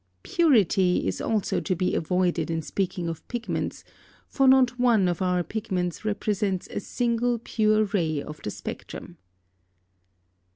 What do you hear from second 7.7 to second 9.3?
ray of the spectrum.